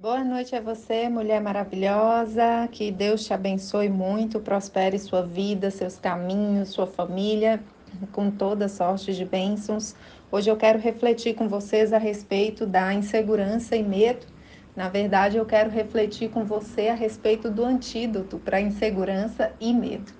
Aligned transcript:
Boa 0.00 0.24
noite 0.24 0.56
a 0.56 0.62
você, 0.62 1.10
mulher 1.10 1.42
maravilhosa. 1.42 2.66
Que 2.72 2.90
Deus 2.90 3.22
te 3.22 3.34
abençoe 3.34 3.90
muito, 3.90 4.40
prospere 4.40 4.98
sua 4.98 5.20
vida, 5.20 5.70
seus 5.70 5.98
caminhos, 5.98 6.70
sua 6.70 6.86
família, 6.86 7.60
com 8.10 8.30
toda 8.30 8.66
sorte 8.66 9.12
de 9.14 9.26
bênçãos. 9.26 9.94
Hoje 10.32 10.50
eu 10.50 10.56
quero 10.56 10.78
refletir 10.78 11.34
com 11.34 11.50
vocês 11.50 11.92
a 11.92 11.98
respeito 11.98 12.64
da 12.64 12.94
insegurança 12.94 13.76
e 13.76 13.82
medo. 13.82 14.24
Na 14.74 14.88
verdade, 14.88 15.36
eu 15.36 15.44
quero 15.44 15.68
refletir 15.68 16.30
com 16.30 16.46
você 16.46 16.88
a 16.88 16.94
respeito 16.94 17.50
do 17.50 17.62
antídoto 17.62 18.38
para 18.38 18.58
insegurança 18.58 19.52
e 19.60 19.70
medo. 19.70 20.14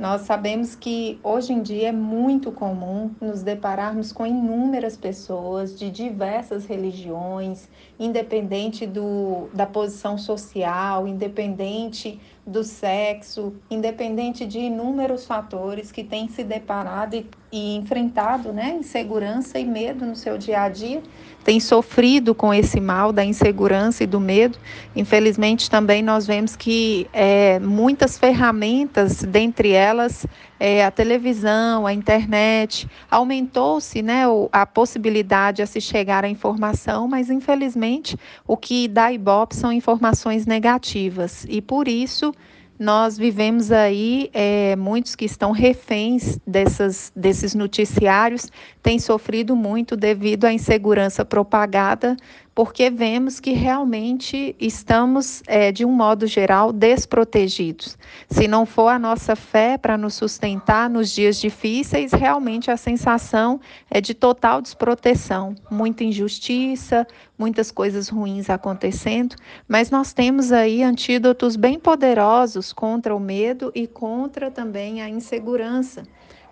Nós 0.00 0.22
sabemos 0.22 0.74
que 0.74 1.20
hoje 1.22 1.52
em 1.52 1.60
dia 1.60 1.90
é 1.90 1.92
muito 1.92 2.50
comum 2.50 3.14
nos 3.20 3.42
depararmos 3.42 4.12
com 4.12 4.26
inúmeras 4.26 4.96
pessoas 4.96 5.78
de 5.78 5.90
diversas 5.90 6.64
religiões, 6.64 7.68
independente 7.98 8.86
do, 8.86 9.50
da 9.52 9.66
posição 9.66 10.16
social, 10.16 11.06
independente 11.06 12.18
do 12.46 12.64
sexo, 12.64 13.52
independente 13.70 14.46
de 14.46 14.60
inúmeros 14.60 15.26
fatores 15.26 15.92
que 15.92 16.02
têm 16.02 16.28
se 16.28 16.42
deparado 16.44 17.14
e, 17.16 17.26
e 17.52 17.76
enfrentado 17.76 18.52
né, 18.52 18.76
insegurança 18.78 19.58
e 19.58 19.64
medo 19.64 20.06
no 20.06 20.14
seu 20.14 20.38
dia 20.38 20.62
a 20.62 20.68
dia, 20.68 21.02
têm 21.42 21.58
sofrido 21.58 22.34
com 22.34 22.52
esse 22.54 22.80
mal 22.80 23.12
da 23.12 23.24
insegurança 23.24 24.04
e 24.04 24.06
do 24.06 24.20
medo. 24.20 24.58
Infelizmente, 24.94 25.68
também 25.68 26.02
nós 26.02 26.26
vemos 26.26 26.54
que 26.54 27.08
é, 27.12 27.58
muitas 27.58 28.18
ferramentas, 28.18 29.22
dentre 29.22 29.72
elas 29.72 30.26
é, 30.60 30.84
a 30.84 30.90
televisão, 30.90 31.86
a 31.86 31.92
internet, 31.92 32.86
aumentou-se 33.10 34.02
né, 34.02 34.24
a 34.52 34.66
possibilidade 34.66 35.62
a 35.62 35.66
se 35.66 35.80
chegar 35.80 36.24
à 36.24 36.28
informação, 36.28 37.08
mas 37.08 37.30
infelizmente 37.30 38.16
o 38.46 38.56
que 38.56 38.86
dá 38.86 39.10
ibope 39.10 39.56
são 39.56 39.72
informações 39.72 40.44
negativas. 40.46 41.46
E 41.48 41.62
por 41.62 41.88
isso 41.88 42.32
nós 42.80 43.18
vivemos 43.18 43.70
aí, 43.70 44.30
é, 44.32 44.74
muitos 44.74 45.14
que 45.14 45.26
estão 45.26 45.52
reféns 45.52 46.38
dessas, 46.46 47.12
desses 47.14 47.54
noticiários 47.54 48.50
têm 48.82 48.98
sofrido 48.98 49.54
muito 49.54 49.94
devido 49.94 50.46
à 50.46 50.52
insegurança 50.52 51.22
propagada 51.22 52.16
porque 52.54 52.90
vemos 52.90 53.38
que 53.38 53.52
realmente 53.52 54.54
estamos, 54.58 55.42
é, 55.46 55.70
de 55.70 55.84
um 55.84 55.92
modo 55.92 56.26
geral, 56.26 56.72
desprotegidos. 56.72 57.96
Se 58.28 58.48
não 58.48 58.66
for 58.66 58.88
a 58.88 58.98
nossa 58.98 59.36
fé 59.36 59.78
para 59.78 59.96
nos 59.96 60.14
sustentar 60.14 60.90
nos 60.90 61.10
dias 61.10 61.40
difíceis, 61.40 62.12
realmente 62.12 62.70
a 62.70 62.76
sensação 62.76 63.60
é 63.90 64.00
de 64.00 64.14
total 64.14 64.60
desproteção, 64.60 65.54
muita 65.70 66.04
injustiça, 66.04 67.06
muitas 67.38 67.70
coisas 67.70 68.08
ruins 68.08 68.50
acontecendo, 68.50 69.36
mas 69.66 69.90
nós 69.90 70.12
temos 70.12 70.52
aí 70.52 70.82
antídotos 70.82 71.56
bem 71.56 71.78
poderosos 71.78 72.72
contra 72.72 73.14
o 73.14 73.20
medo 73.20 73.72
e 73.74 73.86
contra 73.86 74.50
também 74.50 75.00
a 75.00 75.08
insegurança 75.08 76.02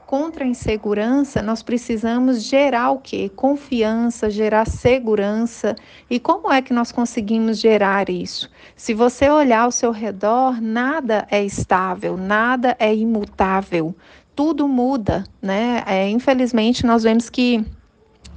contra 0.09 0.43
a 0.43 0.49
insegurança, 0.49 1.43
nós 1.43 1.63
precisamos 1.63 2.43
gerar 2.43 2.93
o 2.93 2.99
quê? 2.99 3.31
Confiança, 3.37 4.31
gerar 4.31 4.67
segurança. 4.67 5.77
E 6.09 6.19
como 6.19 6.51
é 6.51 6.63
que 6.63 6.73
nós 6.73 6.91
conseguimos 6.91 7.59
gerar 7.59 8.09
isso? 8.09 8.51
Se 8.75 8.95
você 8.95 9.29
olhar 9.29 9.65
ao 9.65 9.71
seu 9.71 9.91
redor, 9.91 10.63
nada 10.63 11.29
é 11.31 11.45
estável, 11.45 12.17
nada 12.17 12.75
é 12.79 12.95
imutável. 12.95 13.95
Tudo 14.35 14.67
muda, 14.67 15.25
né? 15.43 15.83
É, 15.87 16.09
infelizmente, 16.09 16.87
nós 16.87 17.03
vemos 17.03 17.29
que 17.29 17.63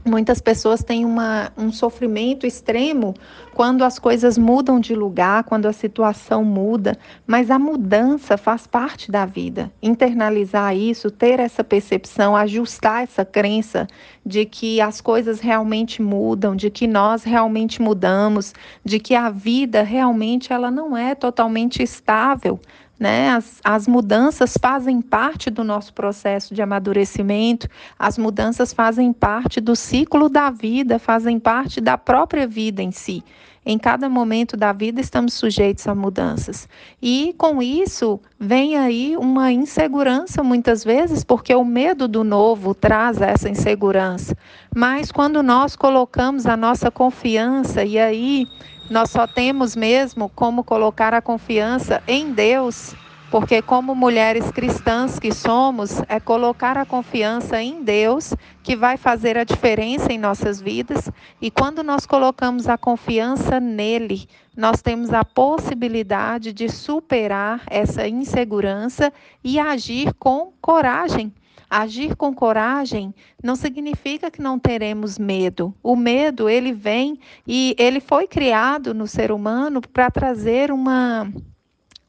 Muitas 0.04 0.42
pessoas 0.42 0.84
têm 0.84 1.06
uma, 1.06 1.52
um 1.56 1.72
sofrimento 1.72 2.48
extremo 2.48 3.14
quando 3.54 3.84
as 3.84 4.00
coisas 4.00 4.36
mudam 4.36 4.80
de 4.80 4.96
lugar, 4.96 5.44
quando 5.44 5.68
a 5.68 5.74
situação 5.74 6.44
muda, 6.44 6.98
mas 7.28 7.52
a 7.52 7.60
mudança 7.60 8.36
faz 8.36 8.66
parte 8.66 9.12
da 9.12 9.28
vida. 9.28 9.72
Internalizar 9.82 10.76
isso, 10.76 11.12
ter 11.12 11.40
essa 11.40 11.64
percepção, 11.64 12.36
ajustar 12.36 13.04
essa 13.04 13.24
crença 13.24 13.88
de 14.26 14.44
que 14.44 14.82
as 14.82 15.02
coisas 15.02 15.40
realmente 15.40 16.02
mudam, 16.02 16.56
de 16.56 16.72
que 16.72 16.88
nós 16.88 17.24
realmente 17.24 17.80
mudamos, 17.80 18.54
de 18.84 19.00
que 19.00 19.14
a 19.14 19.30
vida 19.30 19.84
realmente 19.84 20.52
ela 20.52 20.72
não 20.72 20.98
é 20.98 21.14
totalmente 21.14 21.84
estável. 21.84 22.60
Né? 23.02 23.30
As, 23.30 23.60
as 23.64 23.88
mudanças 23.88 24.56
fazem 24.62 25.02
parte 25.02 25.50
do 25.50 25.64
nosso 25.64 25.92
processo 25.92 26.54
de 26.54 26.62
amadurecimento, 26.62 27.68
as 27.98 28.16
mudanças 28.16 28.72
fazem 28.72 29.12
parte 29.12 29.60
do 29.60 29.76
ciclo 29.76 30.30
da 30.30 30.52
vida, 30.52 31.00
fazem 31.00 31.40
parte 31.40 31.82
da 31.82 31.98
própria 31.98 32.46
vida 32.46 32.80
em 32.84 32.92
si. 32.92 33.24
Em 33.66 33.78
cada 33.80 34.08
momento 34.08 34.56
da 34.56 34.72
vida 34.72 35.02
estamos 35.02 35.34
sujeitos 35.34 35.88
a 35.88 35.96
mudanças. 35.96 36.70
E 37.02 37.34
com 37.40 37.60
isso 37.60 38.20
vem 38.40 38.78
aí 38.78 39.18
uma 39.18 39.52
insegurança 39.52 40.44
muitas 40.44 40.84
vezes, 40.84 41.24
porque 41.24 41.56
o 41.56 41.66
medo 41.66 42.08
do 42.08 42.24
novo 42.24 42.76
traz 42.76 43.20
essa 43.20 43.50
insegurança. 43.50 44.38
Mas 44.76 45.12
quando 45.12 45.42
nós 45.42 45.76
colocamos 45.76 46.46
a 46.46 46.56
nossa 46.56 46.92
confiança 46.92 47.84
e 47.84 47.98
aí 47.98 48.48
nós 48.92 49.10
só 49.10 49.26
temos 49.26 49.74
mesmo 49.74 50.28
como 50.28 50.66
colocar 50.66 51.14
a 51.14 51.22
confiança 51.22 52.04
em 52.06 52.34
Deus, 52.34 52.94
porque, 53.32 53.62
como 53.62 53.96
mulheres 53.96 54.52
cristãs 54.52 55.18
que 55.18 55.34
somos, 55.34 56.02
é 56.10 56.20
colocar 56.20 56.78
a 56.78 56.86
confiança 56.86 57.64
em 57.64 57.82
Deus 57.82 58.34
que 58.62 58.76
vai 58.76 58.98
fazer 58.98 59.38
a 59.38 59.46
diferença 59.46 60.12
em 60.12 60.18
nossas 60.18 60.60
vidas. 60.60 61.10
E 61.42 61.50
quando 61.50 61.82
nós 61.82 62.06
colocamos 62.06 62.68
a 62.68 62.78
confiança 62.78 63.62
nele, 63.62 64.28
nós 64.58 64.82
temos 64.82 65.14
a 65.14 65.24
possibilidade 65.24 66.52
de 66.52 66.68
superar 66.68 67.62
essa 67.70 68.06
insegurança 68.06 69.14
e 69.42 69.58
agir 69.58 70.14
com 70.16 70.52
coragem. 70.60 71.34
Agir 71.70 72.16
com 72.16 72.34
coragem 72.34 73.14
não 73.42 73.56
significa 73.56 74.30
que 74.30 74.42
não 74.42 74.60
teremos 74.60 75.18
medo. 75.18 75.74
O 75.82 75.96
medo, 75.96 76.50
ele 76.50 76.74
vem 76.74 77.20
e 77.48 77.76
ele 77.78 78.00
foi 78.00 78.28
criado 78.28 78.94
no 78.94 79.08
ser 79.08 79.32
humano 79.32 79.82
para 79.82 80.12
trazer 80.12 80.72
uma 80.72 81.32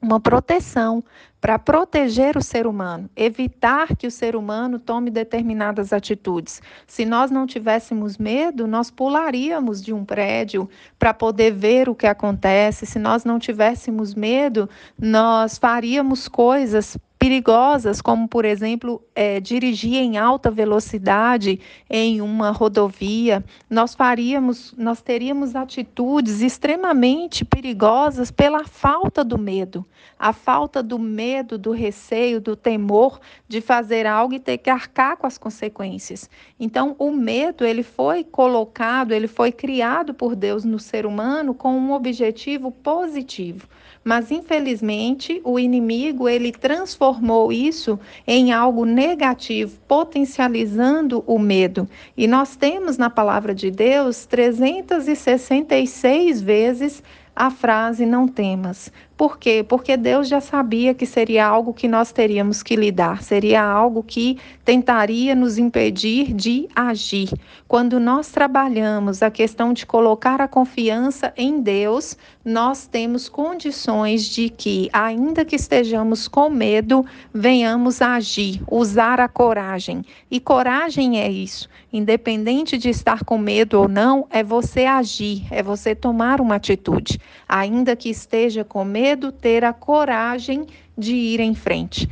uma 0.03 0.19
proteção 0.19 1.05
para 1.41 1.59
proteger 1.59 2.37
o 2.37 2.43
ser 2.43 2.69
humano, 2.69 3.11
evitar 3.17 3.97
que 3.97 4.07
o 4.07 4.11
ser 4.13 4.37
humano 4.37 4.79
tome 4.79 5.11
determinadas 5.11 5.93
atitudes. 5.93 6.63
Se 6.87 7.05
nós 7.05 7.33
não 7.33 7.47
tivéssemos 7.47 8.17
medo, 8.17 8.69
nós 8.69 8.93
pularíamos 8.93 9.83
de 9.83 9.93
um 9.93 10.05
prédio 10.05 10.71
para 11.01 11.13
poder 11.13 11.53
ver 11.53 11.89
o 11.89 11.97
que 11.97 12.07
acontece. 12.07 12.87
Se 12.87 12.97
nós 12.97 13.25
não 13.25 13.41
tivéssemos 13.41 14.15
medo, 14.15 14.71
nós 14.97 15.59
faríamos 15.59 16.29
coisas 16.29 16.97
perigosas, 17.23 18.03
como 18.03 18.27
por 18.27 18.45
exemplo 18.45 19.01
é, 19.15 19.39
dirigir 19.39 19.95
em 19.95 20.19
alta 20.19 20.51
velocidade 20.51 21.61
em 21.89 22.21
uma 22.21 22.51
rodovia, 22.51 23.45
nós 23.71 23.95
faríamos, 23.95 24.75
nós 24.77 25.01
teríamos 25.01 25.55
atitudes 25.55 26.41
extremamente 26.41 27.45
perigosas 27.45 28.33
pela 28.33 28.65
falta 28.65 29.23
do 29.23 29.39
medo, 29.39 29.87
a 30.19 30.33
falta 30.33 30.83
do 30.83 30.99
medo, 30.99 31.57
do 31.57 31.71
receio, 31.71 32.41
do 32.41 32.57
temor 32.57 33.21
de 33.47 33.61
fazer 33.61 34.05
algo 34.05 34.35
e 34.35 34.41
ter 34.41 34.59
que 34.59 34.69
arcar 34.69 35.17
com 35.17 35.25
as 35.29 35.39
consequências. 35.39 36.29
Então, 36.59 36.97
o 36.99 37.13
medo 37.13 37.65
ele 37.65 37.85
foi 37.85 38.25
colocado, 38.25 39.13
ele 39.13 39.29
foi 39.29 39.53
criado 39.53 40.13
por 40.13 40.35
Deus 40.35 40.65
no 40.65 40.81
ser 40.81 41.07
humano 41.07 41.55
com 41.55 41.79
um 41.79 41.93
objetivo 41.93 42.73
positivo. 42.73 43.69
Mas 44.05 44.31
infelizmente, 44.31 45.41
o 45.45 45.59
inimigo 45.59 46.29
ele 46.29 46.51
transformou 46.51 47.53
isso 47.53 47.99
em 48.27 48.53
algo 48.53 48.85
negativo, 48.85 49.79
potencializando 49.87 51.23
o 51.27 51.39
medo. 51.39 51.89
E 52.17 52.27
nós 52.27 52.57
temos 52.57 52.99
na 52.99 53.09
palavra 53.09 53.55
de 53.55 53.71
Deus 53.71 54.27
366 54.27 56.43
vezes 56.43 57.03
a 57.35 57.51
frase 57.51 58.05
não 58.05 58.29
temas. 58.29 58.93
Por 59.23 59.39
quê? 59.39 59.65
Porque 59.69 59.97
Deus 59.97 60.27
já 60.27 60.41
sabia 60.41 60.95
que 60.95 61.07
seria 61.07 61.47
algo 61.47 61.73
que 61.73 61.87
nós 61.87 62.11
teríamos 62.11 62.61
que 62.61 62.75
lidar, 62.75 63.23
seria 63.23 63.63
algo 63.63 64.03
que 64.03 64.37
tentaria 64.65 65.33
nos 65.33 65.59
impedir 65.59 66.35
de 66.35 66.69
agir. 66.75 67.31
Quando 67.69 68.01
nós 68.01 68.33
trabalhamos 68.33 69.23
a 69.23 69.31
questão 69.31 69.73
de 69.73 69.87
colocar 69.87 70.41
a 70.41 70.49
confiança 70.49 71.33
em 71.37 71.61
Deus, 71.61 72.17
nós 72.45 72.89
temos 72.89 73.29
condições 73.29 74.25
de 74.25 74.49
que, 74.49 74.91
ainda 74.93 75.45
que 75.45 75.55
estejamos 75.55 76.27
com 76.27 76.51
medo, 76.51 77.07
venhamos 77.33 78.03
a 78.03 78.15
agir, 78.15 78.61
usar 78.69 79.21
a 79.21 79.29
coragem. 79.29 80.05
E 80.29 80.41
coragem 80.41 81.21
é 81.21 81.31
isso, 81.31 81.69
independente 81.93 82.77
de 82.77 82.91
estar 82.91 83.25
com 83.25 83.39
medo 83.39 83.81
ou 83.81 83.87
não, 83.89 84.27
é 84.31 84.43
você 84.43 84.85
agir, 84.85 85.45
é 85.49 85.63
você 85.63 85.95
tomar 85.95 86.41
uma 86.41 86.57
atitude. 86.57 87.21
Ainda 87.49 87.95
que 87.95 88.11
esteja 88.11 88.65
com 88.65 88.85
medo, 88.85 89.12
ter 89.33 89.65
a 89.65 89.73
coragem 89.73 90.67
de 90.97 91.15
ir 91.15 91.41
em 91.41 91.55
frente. 91.55 92.09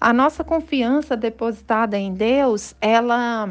A 0.00 0.12
nossa 0.12 0.44
confiança 0.44 1.16
depositada 1.16 1.98
em 1.98 2.12
Deus, 2.12 2.74
ela 2.80 3.48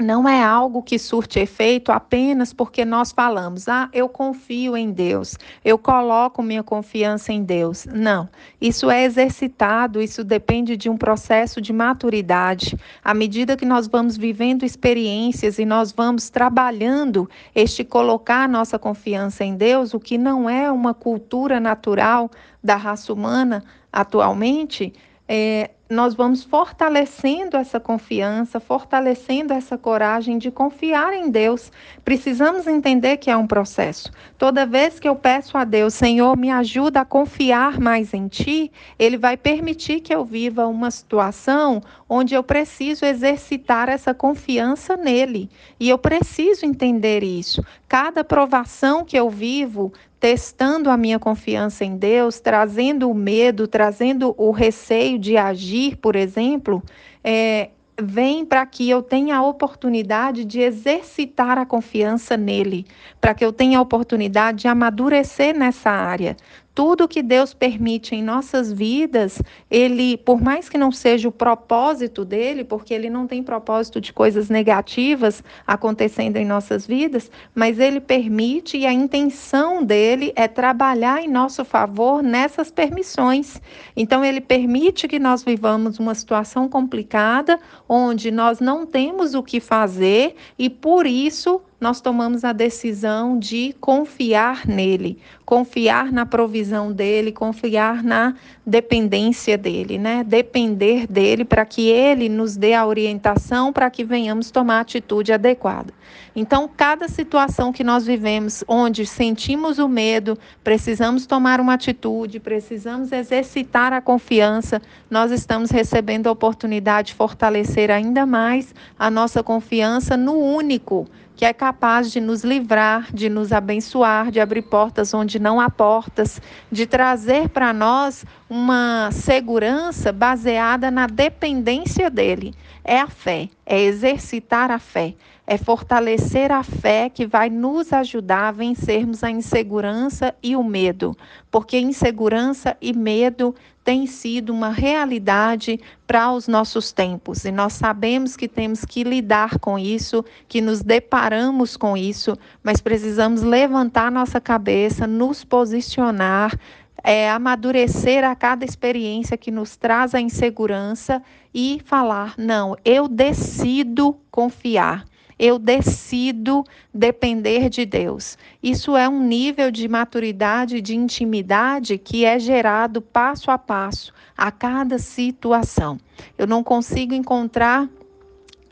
não 0.00 0.28
é 0.28 0.42
algo 0.42 0.82
que 0.82 0.98
surte 0.98 1.38
efeito 1.38 1.92
apenas 1.92 2.52
porque 2.52 2.84
nós 2.84 3.12
falamos, 3.12 3.68
ah, 3.68 3.88
eu 3.92 4.08
confio 4.08 4.76
em 4.76 4.90
Deus, 4.90 5.38
eu 5.64 5.78
coloco 5.78 6.42
minha 6.42 6.64
confiança 6.64 7.32
em 7.32 7.44
Deus. 7.44 7.86
Não, 7.86 8.28
isso 8.60 8.90
é 8.90 9.04
exercitado, 9.04 10.02
isso 10.02 10.24
depende 10.24 10.76
de 10.76 10.90
um 10.90 10.96
processo 10.96 11.60
de 11.60 11.72
maturidade. 11.72 12.76
À 13.04 13.14
medida 13.14 13.56
que 13.56 13.64
nós 13.64 13.86
vamos 13.86 14.16
vivendo 14.16 14.64
experiências 14.64 15.58
e 15.58 15.64
nós 15.64 15.92
vamos 15.92 16.28
trabalhando 16.28 17.30
este 17.54 17.84
colocar 17.84 18.48
nossa 18.48 18.78
confiança 18.78 19.44
em 19.44 19.54
Deus, 19.56 19.94
o 19.94 20.00
que 20.00 20.18
não 20.18 20.50
é 20.50 20.70
uma 20.72 20.92
cultura 20.92 21.60
natural 21.60 22.28
da 22.62 22.74
raça 22.74 23.12
humana 23.12 23.62
atualmente, 23.92 24.92
é, 25.28 25.70
nós 25.88 26.14
vamos 26.14 26.42
fortalecendo 26.42 27.58
essa 27.58 27.78
confiança, 27.78 28.58
fortalecendo 28.58 29.52
essa 29.52 29.76
coragem 29.76 30.38
de 30.38 30.50
confiar 30.50 31.12
em 31.12 31.30
Deus. 31.30 31.70
Precisamos 32.02 32.66
entender 32.66 33.18
que 33.18 33.30
é 33.30 33.36
um 33.36 33.46
processo. 33.46 34.10
Toda 34.38 34.64
vez 34.64 34.98
que 34.98 35.06
eu 35.06 35.14
peço 35.14 35.58
a 35.58 35.64
Deus, 35.64 35.92
Senhor, 35.92 36.36
me 36.38 36.50
ajuda 36.50 37.02
a 37.02 37.04
confiar 37.04 37.78
mais 37.78 38.14
em 38.14 38.28
Ti, 38.28 38.72
Ele 38.98 39.18
vai 39.18 39.36
permitir 39.36 40.00
que 40.00 40.14
eu 40.14 40.24
viva 40.24 40.66
uma 40.66 40.90
situação 40.90 41.82
onde 42.08 42.34
eu 42.34 42.42
preciso 42.42 43.04
exercitar 43.04 43.90
essa 43.90 44.14
confiança 44.14 44.96
nele. 44.96 45.50
E 45.78 45.90
eu 45.90 45.98
preciso 45.98 46.64
entender 46.64 47.22
isso. 47.22 47.64
Cada 47.86 48.24
provação 48.24 49.04
que 49.04 49.18
eu 49.18 49.28
vivo 49.28 49.92
testando 50.24 50.88
a 50.88 50.96
minha 50.96 51.18
confiança 51.18 51.84
em 51.84 51.98
Deus, 51.98 52.40
trazendo 52.40 53.10
o 53.10 53.14
medo, 53.14 53.68
trazendo 53.68 54.34
o 54.38 54.52
receio 54.52 55.18
de 55.18 55.36
agir, 55.36 55.73
por 56.00 56.16
exemplo, 56.16 56.82
é, 57.22 57.70
vem 58.00 58.44
para 58.44 58.64
que 58.66 58.88
eu 58.88 59.02
tenha 59.02 59.36
a 59.36 59.42
oportunidade 59.42 60.44
de 60.44 60.60
exercitar 60.60 61.58
a 61.58 61.66
confiança 61.66 62.36
nele, 62.36 62.86
para 63.20 63.34
que 63.34 63.44
eu 63.44 63.52
tenha 63.52 63.78
a 63.78 63.82
oportunidade 63.82 64.62
de 64.62 64.68
amadurecer 64.68 65.56
nessa 65.56 65.90
área 65.90 66.36
tudo 66.74 67.06
que 67.06 67.22
Deus 67.22 67.54
permite 67.54 68.16
em 68.16 68.22
nossas 68.22 68.72
vidas, 68.72 69.40
ele, 69.70 70.16
por 70.16 70.42
mais 70.42 70.68
que 70.68 70.76
não 70.76 70.90
seja 70.90 71.28
o 71.28 71.32
propósito 71.32 72.24
dele, 72.24 72.64
porque 72.64 72.92
ele 72.92 73.08
não 73.08 73.28
tem 73.28 73.44
propósito 73.44 74.00
de 74.00 74.12
coisas 74.12 74.50
negativas 74.50 75.42
acontecendo 75.64 76.36
em 76.36 76.44
nossas 76.44 76.84
vidas, 76.84 77.30
mas 77.54 77.78
ele 77.78 78.00
permite 78.00 78.76
e 78.76 78.86
a 78.86 78.92
intenção 78.92 79.84
dele 79.84 80.32
é 80.34 80.48
trabalhar 80.48 81.22
em 81.22 81.28
nosso 81.28 81.64
favor 81.64 82.22
nessas 82.22 82.72
permissões. 82.72 83.60
Então 83.96 84.24
ele 84.24 84.40
permite 84.40 85.06
que 85.06 85.20
nós 85.20 85.44
vivamos 85.44 86.00
uma 86.00 86.14
situação 86.14 86.68
complicada, 86.68 87.60
onde 87.88 88.32
nós 88.32 88.58
não 88.58 88.84
temos 88.84 89.34
o 89.34 89.42
que 89.44 89.60
fazer 89.60 90.34
e 90.58 90.68
por 90.68 91.06
isso 91.06 91.60
nós 91.84 92.00
tomamos 92.00 92.44
a 92.44 92.52
decisão 92.54 93.38
de 93.38 93.76
confiar 93.78 94.66
nele, 94.66 95.18
confiar 95.44 96.10
na 96.10 96.24
provisão 96.24 96.90
dele, 96.90 97.30
confiar 97.30 98.02
na 98.02 98.34
dependência 98.64 99.58
dele, 99.58 99.98
né? 99.98 100.24
Depender 100.24 101.06
dele 101.06 101.44
para 101.44 101.66
que 101.66 101.90
ele 101.90 102.30
nos 102.30 102.56
dê 102.56 102.72
a 102.72 102.86
orientação 102.86 103.70
para 103.70 103.90
que 103.90 104.02
venhamos 104.02 104.50
tomar 104.50 104.78
a 104.78 104.80
atitude 104.80 105.30
adequada. 105.30 105.92
Então, 106.34 106.68
cada 106.74 107.06
situação 107.06 107.70
que 107.70 107.84
nós 107.84 108.06
vivemos, 108.06 108.64
onde 108.66 109.04
sentimos 109.04 109.78
o 109.78 109.86
medo, 109.86 110.38
precisamos 110.64 111.26
tomar 111.26 111.60
uma 111.60 111.74
atitude, 111.74 112.40
precisamos 112.40 113.12
exercitar 113.12 113.92
a 113.92 114.00
confiança, 114.00 114.80
nós 115.10 115.30
estamos 115.30 115.70
recebendo 115.70 116.28
a 116.28 116.32
oportunidade 116.32 117.08
de 117.08 117.14
fortalecer 117.14 117.90
ainda 117.90 118.24
mais 118.24 118.74
a 118.98 119.10
nossa 119.10 119.42
confiança 119.42 120.16
no 120.16 120.32
único 120.32 121.06
que 121.36 121.44
é 121.44 121.52
capaz 121.52 122.12
de 122.12 122.20
nos 122.20 122.44
livrar, 122.44 123.12
de 123.12 123.28
nos 123.28 123.52
abençoar, 123.52 124.30
de 124.30 124.40
abrir 124.40 124.62
portas 124.62 125.12
onde 125.12 125.38
não 125.38 125.60
há 125.60 125.68
portas, 125.68 126.40
de 126.70 126.86
trazer 126.86 127.48
para 127.48 127.72
nós 127.72 128.24
uma 128.48 129.10
segurança 129.10 130.12
baseada 130.12 130.90
na 130.90 131.06
dependência 131.06 132.08
dele. 132.08 132.54
É 132.84 133.00
a 133.00 133.08
fé, 133.08 133.48
é 133.66 133.80
exercitar 133.80 134.70
a 134.70 134.78
fé, 134.78 135.14
é 135.46 135.58
fortalecer 135.58 136.50
a 136.50 136.62
fé 136.62 137.10
que 137.10 137.26
vai 137.26 137.50
nos 137.50 137.92
ajudar 137.92 138.48
a 138.48 138.52
vencermos 138.52 139.22
a 139.22 139.30
insegurança 139.30 140.34
e 140.42 140.56
o 140.56 140.64
medo, 140.64 141.16
porque 141.50 141.78
insegurança 141.78 142.76
e 142.80 142.92
medo 142.92 143.54
tem 143.84 144.06
sido 144.06 144.50
uma 144.50 144.70
realidade 144.70 145.78
para 146.06 146.32
os 146.32 146.48
nossos 146.48 146.90
tempos. 146.90 147.44
E 147.44 147.52
nós 147.52 147.74
sabemos 147.74 148.34
que 148.34 148.48
temos 148.48 148.82
que 148.86 149.04
lidar 149.04 149.58
com 149.58 149.78
isso, 149.78 150.24
que 150.48 150.62
nos 150.62 150.80
deparamos 150.80 151.76
com 151.76 151.94
isso, 151.94 152.36
mas 152.62 152.80
precisamos 152.80 153.42
levantar 153.42 154.10
nossa 154.10 154.40
cabeça, 154.40 155.06
nos 155.06 155.44
posicionar, 155.44 156.58
é, 157.02 157.28
amadurecer 157.28 158.24
a 158.24 158.34
cada 158.34 158.64
experiência 158.64 159.36
que 159.36 159.50
nos 159.50 159.76
traz 159.76 160.14
a 160.14 160.20
insegurança 160.20 161.22
e 161.52 161.82
falar: 161.84 162.32
não, 162.38 162.74
eu 162.82 163.06
decido 163.06 164.16
confiar 164.30 165.04
eu 165.38 165.58
decido 165.58 166.64
depender 166.92 167.68
de 167.68 167.84
Deus. 167.84 168.38
Isso 168.62 168.96
é 168.96 169.08
um 169.08 169.20
nível 169.20 169.70
de 169.70 169.88
maturidade, 169.88 170.80
de 170.80 170.94
intimidade 170.94 171.98
que 171.98 172.24
é 172.24 172.38
gerado 172.38 173.00
passo 173.00 173.50
a 173.50 173.58
passo 173.58 174.12
a 174.36 174.50
cada 174.50 174.98
situação. 174.98 175.98
Eu 176.36 176.46
não 176.46 176.62
consigo 176.62 177.14
encontrar 177.14 177.88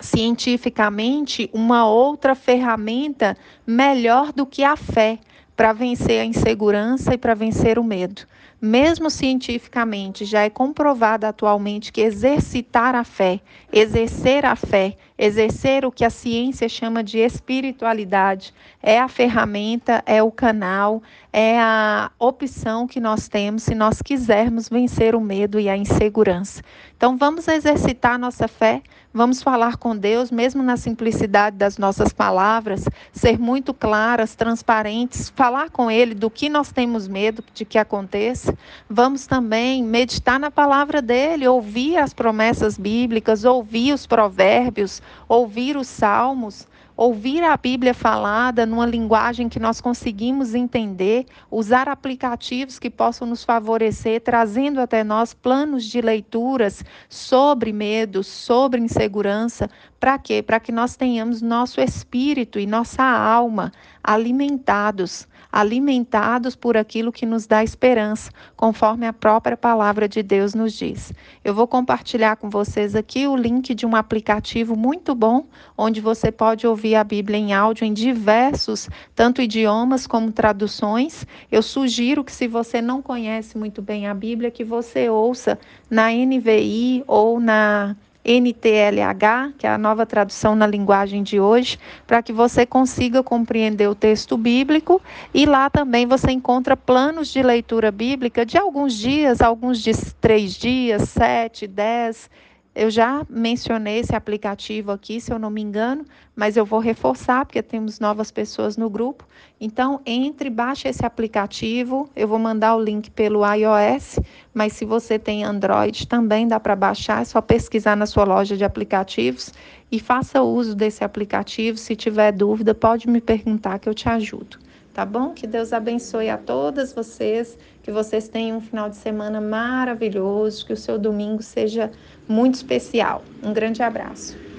cientificamente 0.01 1.49
uma 1.53 1.87
outra 1.87 2.35
ferramenta 2.35 3.37
melhor 3.67 4.33
do 4.33 4.45
que 4.45 4.65
a 4.65 4.77
fé 4.77 5.19
para 5.57 5.73
vencer 5.73 6.21
a 6.21 6.25
insegurança 6.25 7.15
e 7.15 7.19
para 7.19 7.35
vencer 7.35 7.79
o 7.79 7.85
medo. 7.85 8.23
Mesmo 8.61 9.11
cientificamente, 9.11 10.25
já 10.25 10.43
é 10.43 10.51
comprovado 10.51 11.27
atualmente 11.27 11.93
que 11.93 12.01
exercitar 12.01 12.95
a 12.95 13.05
fé, 13.05 13.41
exercer 13.73 14.47
a 14.47 14.55
fé, 14.55 14.97
exercer 15.23 15.85
o 15.85 15.93
que 15.93 16.05
a 16.05 16.11
ciência 16.11 16.69
chama 16.69 17.01
de 17.01 17.19
espiritualidade, 17.19 18.53
é 18.83 18.99
a 18.99 19.07
ferramenta, 19.07 20.03
é 20.05 20.21
o 20.21 20.33
canal, 20.33 21.01
é 21.33 21.61
a 21.61 22.11
opção 22.19 22.89
que 22.89 22.99
nós 22.99 23.29
temos 23.29 23.63
se 23.63 23.73
nós 23.73 24.03
quisermos 24.03 24.69
vencer 24.69 25.15
o 25.15 25.21
medo 25.21 25.61
e 25.61 25.69
a 25.69 25.77
insegurança. 25.77 26.61
Então, 26.97 27.17
vamos 27.17 27.47
exercitar 27.47 28.19
nossa 28.19 28.47
fé, 28.47 28.83
vamos 29.15 29.43
falar 29.43 29.77
com 29.77 29.97
Deus, 29.97 30.31
mesmo 30.31 30.63
na 30.63 30.77
simplicidade 30.77 31.57
das 31.57 31.79
nossas 31.79 32.13
palavras, 32.13 32.85
ser 33.13 33.39
muito 33.39 33.73
claras, 33.73 34.35
transparentes, 34.35 35.29
falar 35.29 35.71
com 35.71 35.91
Ele 35.91 36.15
do 36.15 36.31
que 36.31 36.49
nós 36.49 36.71
temos 36.73 37.09
medo 37.09 37.45
de 37.55 37.65
que 37.65 37.79
aconteça. 37.79 38.57
Vamos 38.89 39.27
também 39.27 39.83
meditar 39.83 40.39
na 40.39 40.51
palavra 40.51 41.01
dele, 41.01 41.47
ouvir 41.47 41.97
as 41.97 42.13
promessas 42.13 42.77
bíblicas, 42.77 43.45
ouvir 43.45 43.93
os 43.93 44.07
provérbios, 44.07 45.03
ouvir 45.29 45.77
os 45.77 45.89
salmos 45.89 46.67
ouvir 46.97 47.43
a 47.43 47.57
Bíblia 47.57 47.95
falada 47.95 48.67
numa 48.67 48.87
linguagem 48.87 49.49
que 49.49 49.59
nós 49.59 49.81
conseguimos 49.81 50.55
entender, 50.55 51.27
usar 51.51 51.89
aplicativos 51.89 52.79
que 52.79 52.91
possam 52.91 53.27
nos 53.27 53.43
favorecer, 53.45 54.21
trazendo 54.21 54.81
até 54.81 55.03
nós 55.03 55.33
planos 55.33 55.85
de 55.85 56.01
leituras 56.01 56.85
sobre 57.09 57.73
medo, 57.73 58.23
sobre 58.23 58.81
insegurança, 58.81 59.69
para 59.99 60.19
quê? 60.19 60.43
Para 60.43 60.61
que 60.61 60.73
nós 60.73 60.97
tenhamos 60.97 61.41
nosso 61.41 61.81
espírito 61.81 62.59
e 62.59 62.67
nossa 62.67 63.03
alma 63.03 63.73
alimentados 64.03 65.27
alimentados 65.53 66.57
por 66.57 66.77
aquilo 66.79 67.13
que 67.13 67.27
nos 67.27 67.47
dá 67.47 67.63
esperança, 67.63 68.33
conforme 68.57 69.07
a 69.07 69.13
própria 69.13 69.57
palavra 69.57 70.09
de 70.09 70.23
Deus 70.23 70.55
nos 70.55 70.73
diz. 70.73 71.13
Eu 71.45 71.55
vou 71.55 71.69
compartilhar 71.69 72.37
com 72.37 72.49
vocês 72.49 72.97
aqui 72.97 73.27
o 73.27 73.37
link 73.37 73.75
de 73.75 73.85
um 73.85 73.95
aplicativo 73.95 74.75
muito 74.75 75.15
bom, 75.15 75.47
onde 75.77 76.01
você 76.01 76.33
pode 76.33 76.67
ouvir 76.67 76.95
a 76.95 77.05
Bíblia 77.05 77.37
em 77.37 77.53
áudio 77.53 77.85
em 77.85 77.93
diversos, 77.93 78.89
tanto 79.15 79.43
idiomas 79.43 80.07
como 80.07 80.33
traduções. 80.33 81.27
Eu 81.51 81.63
sugiro 81.63 82.25
que 82.25 82.33
se 82.33 82.49
você 82.49 82.81
não 82.81 83.03
conhece 83.03 83.59
muito 83.59 83.83
bem 83.83 84.07
a 84.07 84.15
Bíblia, 84.15 84.51
que 84.51 84.65
você 84.65 85.11
ouça 85.11 85.59
na 85.91 86.11
NVI 86.11 87.05
ou 87.07 87.39
na 87.39 87.95
NTLH, 88.25 89.55
que 89.59 89.67
é 89.67 89.71
a 89.71 89.79
nova 89.79 90.07
tradução 90.07 90.55
na 90.55 90.67
linguagem 90.67 91.23
de 91.23 91.41
hoje, 91.41 91.79
para 92.07 92.23
que 92.23 92.33
você 92.33 92.65
consiga 92.65 93.23
compreender 93.23 93.89
o 93.89 93.95
texto 93.95 94.37
bíblico. 94.37 95.01
E 95.35 95.45
lá 95.47 95.69
também 95.69 96.07
você 96.07 96.31
encontra 96.31 96.77
planos 96.77 97.29
de 97.29 97.43
leitura 97.43 97.91
bíblica 97.91 98.47
de 98.47 98.57
alguns 98.57 98.95
dias, 98.95 99.41
alguns 99.41 99.83
de 99.83 99.93
três 100.21 100.55
dias, 100.55 101.09
sete, 101.09 101.67
dez 101.67 102.31
Eu 102.75 102.91
já 102.91 103.27
mencionei 103.29 103.99
esse 103.99 104.17
aplicativo 104.17 104.93
aqui, 104.93 105.21
se 105.21 105.31
eu 105.31 105.39
não 105.39 105.51
me 105.51 105.61
engano, 105.61 106.07
mas 106.35 106.57
eu 106.57 106.65
vou 106.65 106.81
reforçar 106.81 107.45
porque 107.45 107.63
temos 107.63 108.01
novas 108.01 108.31
pessoas 108.31 108.79
no 108.79 108.89
grupo. 108.89 109.29
Então, 109.61 110.01
entre, 110.07 110.49
baixe 110.49 110.89
esse 110.89 111.05
aplicativo. 111.05 112.09
Eu 112.17 112.27
vou 112.27 112.39
mandar 112.39 112.75
o 112.75 112.83
link 112.83 113.11
pelo 113.11 113.43
iOS, 113.45 114.19
mas 114.55 114.73
se 114.73 114.87
você 114.87 115.19
tem 115.19 115.45
Android 115.45 116.09
também 116.09 116.49
dá 116.49 116.59
para 116.59 116.75
baixar, 116.75 117.21
é 117.21 117.25
só 117.27 117.43
pesquisar 117.43 117.95
na 117.95 118.07
sua 118.07 118.25
loja 118.25 118.57
de 118.57 118.65
aplicativos 118.65 119.53
e 119.91 120.01
faça 120.01 120.41
uso 120.41 120.75
desse 120.75 121.05
aplicativo. 121.05 121.77
Se 121.77 121.95
tiver 121.95 122.33
dúvida, 122.33 122.75
pode 122.75 123.07
me 123.07 123.21
perguntar 123.21 123.79
que 123.81 123.89
eu 123.89 123.95
te 123.95 124.09
ajudo 124.09 124.59
tá 124.93 125.07
bom? 125.07 125.31
Que 125.31 125.47
Deus 125.47 125.73
abençoe 125.73 126.29
a 126.29 126.37
todas 126.37 126.93
vocês, 126.93 127.57
que 127.83 127.91
vocês 127.93 128.29
tenham 128.29 128.59
um 128.59 128.61
final 128.61 128.89
de 128.91 128.97
semana 128.97 129.41
maravilhoso, 129.41 130.65
que 130.65 130.73
o 130.73 130.77
seu 130.77 130.99
domingo 130.99 131.43
seja 131.43 131.91
muito 132.29 132.55
especial. 132.57 133.25
Um 133.43 133.53
grande 133.53 133.83
abraço. 133.83 134.52